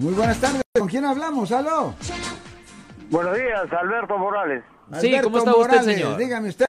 Muy 0.00 0.14
buenas 0.14 0.40
tardes, 0.40 0.62
¿con 0.78 0.86
quién 0.86 1.04
hablamos? 1.04 1.50
¿Aló? 1.50 1.92
Buenos 3.10 3.36
días, 3.36 3.72
Alberto 3.72 4.16
Morales. 4.16 4.62
Sí, 5.00 5.08
Alberto 5.08 5.24
¿cómo 5.24 5.38
está 5.38 5.50
usted, 5.50 5.60
Morales, 5.72 5.84
señor? 5.96 6.16
Dígame 6.16 6.48
usted. 6.50 6.66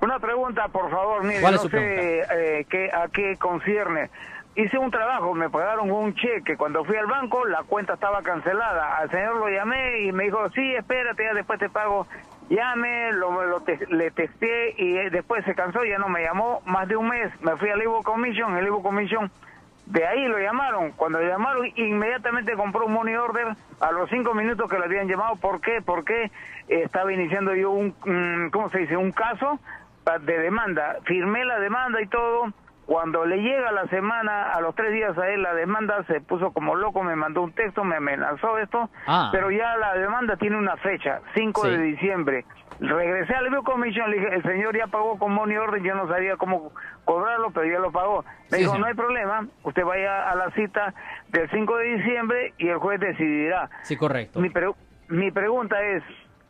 Una 0.00 0.18
pregunta, 0.18 0.68
por 0.68 0.90
favor, 0.90 1.22
mire, 1.22 1.42
¿Cuál 1.42 1.52
es 1.56 1.60
no 1.60 1.64
su 1.64 1.68
sé 1.76 2.20
eh, 2.30 2.66
qué, 2.70 2.90
a 2.90 3.08
qué 3.08 3.36
concierne. 3.38 4.08
Hice 4.54 4.78
un 4.78 4.90
trabajo, 4.90 5.34
me 5.34 5.50
pagaron 5.50 5.90
un 5.90 6.14
cheque. 6.14 6.56
Cuando 6.56 6.82
fui 6.82 6.96
al 6.96 7.08
banco, 7.08 7.44
la 7.44 7.62
cuenta 7.64 7.92
estaba 7.92 8.22
cancelada. 8.22 8.96
Al 8.96 9.10
señor 9.10 9.36
lo 9.36 9.50
llamé 9.50 10.00
y 10.06 10.12
me 10.12 10.24
dijo, 10.24 10.48
sí, 10.54 10.74
espérate, 10.76 11.24
ya 11.24 11.34
después 11.34 11.58
te 11.58 11.68
pago. 11.68 12.06
Llame, 12.48 13.12
lo, 13.12 13.44
lo 13.44 13.60
te- 13.60 13.86
le 13.90 14.10
testé 14.12 14.74
y 14.82 14.96
eh, 14.96 15.10
después 15.10 15.44
se 15.44 15.54
cansó, 15.54 15.84
ya 15.84 15.98
no 15.98 16.08
me 16.08 16.22
llamó. 16.22 16.62
Más 16.64 16.88
de 16.88 16.96
un 16.96 17.08
mes 17.10 17.30
me 17.42 17.54
fui 17.58 17.68
al 17.68 17.82
Ivo 17.82 18.02
Commission, 18.02 18.56
el 18.56 18.66
Ivo 18.66 18.82
Commission. 18.82 19.30
De 19.86 20.06
ahí 20.06 20.26
lo 20.26 20.38
llamaron. 20.38 20.92
Cuando 20.92 21.20
lo 21.20 21.28
llamaron, 21.28 21.66
inmediatamente 21.76 22.54
compró 22.54 22.86
un 22.86 22.92
money 22.92 23.14
order 23.16 23.48
a 23.80 23.92
los 23.92 24.10
cinco 24.10 24.34
minutos 24.34 24.68
que 24.68 24.78
lo 24.78 24.84
habían 24.84 25.06
llamado. 25.08 25.36
¿Por 25.36 25.60
qué? 25.60 25.80
Porque 25.84 26.30
estaba 26.68 27.12
iniciando 27.12 27.54
yo 27.54 27.70
un, 27.70 27.92
¿cómo 28.52 28.68
se 28.70 28.78
dice? 28.78 28.96
Un 28.96 29.12
caso 29.12 29.60
de 30.22 30.38
demanda. 30.38 30.96
Firmé 31.04 31.44
la 31.44 31.58
demanda 31.60 32.00
y 32.02 32.06
todo. 32.08 32.52
Cuando 32.86 33.24
le 33.26 33.38
llega 33.38 33.72
la 33.72 33.86
semana, 33.88 34.50
a 34.52 34.60
los 34.60 34.74
tres 34.76 34.92
días 34.92 35.16
a 35.18 35.28
él 35.28 35.42
la 35.42 35.54
demanda, 35.54 36.04
se 36.04 36.20
puso 36.20 36.52
como 36.52 36.76
loco, 36.76 37.02
me 37.02 37.16
mandó 37.16 37.42
un 37.42 37.52
texto, 37.52 37.82
me 37.82 37.96
amenazó 37.96 38.58
esto, 38.58 38.88
Ah. 39.08 39.30
pero 39.32 39.50
ya 39.50 39.76
la 39.76 39.94
demanda 39.94 40.36
tiene 40.36 40.56
una 40.56 40.76
fecha, 40.76 41.20
5 41.34 41.64
Sí. 41.64 41.70
de 41.70 41.78
diciembre. 41.78 42.44
Regresé 42.78 43.34
al 43.34 43.48
Bio 43.50 43.62
Commission, 43.62 44.10
le 44.10 44.18
dije, 44.18 44.34
el 44.34 44.42
señor 44.42 44.76
ya 44.76 44.86
pagó 44.86 45.18
con 45.18 45.32
money 45.32 45.56
order, 45.56 45.82
yo 45.82 45.94
no 45.94 46.06
sabía 46.08 46.36
cómo 46.36 46.72
cobrarlo, 47.04 47.50
pero 47.50 47.66
ya 47.66 47.78
lo 47.78 47.90
pagó. 47.90 48.24
Me 48.50 48.58
Sí, 48.58 48.64
dijo, 48.64 48.76
no 48.78 48.86
hay 48.86 48.94
problema, 48.94 49.46
usted 49.62 49.84
vaya 49.84 50.30
a 50.30 50.34
la 50.34 50.50
cita 50.50 50.92
del 51.28 51.48
5 51.50 51.76
de 51.78 51.84
diciembre 51.96 52.54
y 52.58 52.68
el 52.68 52.76
juez 52.78 53.00
decidirá. 53.00 53.70
Sí, 53.82 53.96
correcto. 53.96 54.40
Mi, 54.40 54.50
pre- 54.50 54.72
mi 55.08 55.30
pregunta 55.30 55.80
es, 55.82 56.02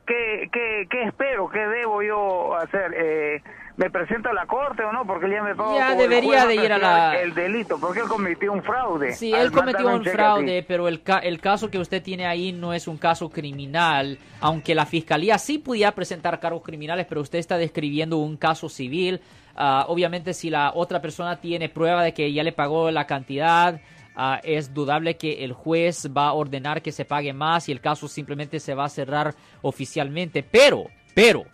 ¿qué, 0.06 0.48
qué, 0.52 0.86
¿qué 0.90 1.02
espero? 1.04 1.48
¿Qué 1.48 1.60
debo 1.60 2.02
yo 2.02 2.56
hacer? 2.56 2.92
Eh, 2.96 3.42
¿Me 3.76 3.90
presento 3.90 4.30
a 4.30 4.32
la 4.32 4.46
corte 4.46 4.82
o 4.82 4.90
no? 4.90 5.06
Porque 5.06 5.26
él 5.26 5.32
ya 5.32 5.42
me 5.42 5.54
pagó. 5.54 5.76
Ya 5.76 5.94
debería 5.94 6.46
de 6.46 6.54
ir 6.54 6.72
a 6.72 6.78
la- 6.78 7.20
El 7.20 7.34
delito, 7.34 7.78
porque 7.78 8.00
él 8.00 8.08
cometió 8.08 8.50
un 8.52 8.62
fraude. 8.62 9.12
Sí, 9.12 9.32
él 9.34 9.52
cometió 9.52 9.86
un 9.88 10.02
fraude, 10.02 10.64
pero 10.66 10.88
el, 10.88 11.02
ca- 11.02 11.18
el 11.18 11.40
caso 11.40 11.70
que 11.70 11.78
usted 11.78 12.02
tiene 12.02 12.26
ahí 12.26 12.52
no 12.52 12.72
es 12.72 12.88
un 12.88 12.96
caso 12.96 13.28
criminal, 13.28 14.18
aunque 14.40 14.74
la 14.74 14.86
fiscalía 14.86 15.36
sí 15.36 15.58
pudiera 15.58 15.92
presentar 15.92 16.40
cargos 16.40 16.62
criminales, 16.62 17.04
pero 17.06 17.20
usted 17.20 17.38
está 17.38 17.58
describiendo 17.58 18.16
un 18.16 18.38
caso 18.38 18.70
civil. 18.70 19.20
Ah, 19.54 19.84
obviamente, 19.88 20.32
si 20.32 20.48
la 20.48 20.72
otra 20.74 21.02
persona 21.02 21.36
tiene 21.36 21.68
prueba 21.68 22.02
de 22.02 22.14
que 22.14 22.32
ya 22.32 22.42
le 22.42 22.52
pagó 22.52 22.90
la 22.90 23.06
cantidad, 23.06 23.78
ah, 24.14 24.40
es 24.42 24.72
dudable 24.72 25.18
que 25.18 25.44
el 25.44 25.52
juez 25.52 26.08
va 26.16 26.28
a 26.28 26.32
ordenar 26.32 26.80
que 26.80 26.92
se 26.92 27.04
pague 27.04 27.34
más 27.34 27.68
y 27.68 27.72
el 27.72 27.82
caso 27.82 28.08
simplemente 28.08 28.58
se 28.58 28.74
va 28.74 28.86
a 28.86 28.88
cerrar 28.88 29.34
oficialmente. 29.60 30.42
Pero, 30.42 30.84
pero, 31.14 31.44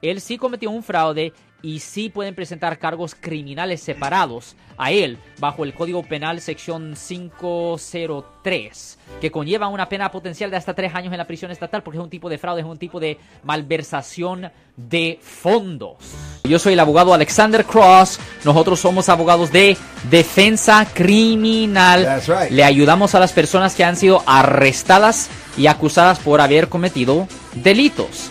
él 0.00 0.20
sí 0.20 0.36
cometió 0.38 0.70
un 0.70 0.82
fraude 0.82 1.32
y 1.62 1.78
sí 1.78 2.08
pueden 2.08 2.34
presentar 2.34 2.78
cargos 2.78 3.14
criminales 3.14 3.80
separados 3.80 4.56
a 4.76 4.90
él 4.90 5.18
bajo 5.38 5.64
el 5.64 5.74
Código 5.74 6.02
Penal 6.02 6.40
sección 6.40 6.94
503, 6.96 8.98
que 9.20 9.30
conlleva 9.30 9.68
una 9.68 9.88
pena 9.88 10.10
potencial 10.10 10.50
de 10.50 10.56
hasta 10.56 10.74
tres 10.74 10.94
años 10.94 11.12
en 11.12 11.18
la 11.18 11.26
prisión 11.26 11.50
estatal 11.50 11.82
porque 11.82 11.98
es 11.98 12.04
un 12.04 12.10
tipo 12.10 12.28
de 12.28 12.38
fraude, 12.38 12.62
es 12.62 12.66
un 12.66 12.78
tipo 12.78 12.98
de 12.98 13.18
malversación 13.44 14.50
de 14.76 15.20
fondos. 15.22 15.98
Yo 16.44 16.58
soy 16.58 16.72
el 16.72 16.80
abogado 16.80 17.14
Alexander 17.14 17.64
Cross, 17.64 18.18
nosotros 18.44 18.80
somos 18.80 19.08
abogados 19.08 19.52
de 19.52 19.76
defensa 20.10 20.86
criminal. 20.92 22.04
That's 22.04 22.28
right. 22.28 22.50
Le 22.50 22.64
ayudamos 22.64 23.14
a 23.14 23.20
las 23.20 23.32
personas 23.32 23.74
que 23.74 23.84
han 23.84 23.96
sido 23.96 24.22
arrestadas 24.26 25.30
y 25.56 25.68
acusadas 25.68 26.18
por 26.18 26.40
haber 26.40 26.68
cometido 26.68 27.28
delitos. 27.54 28.30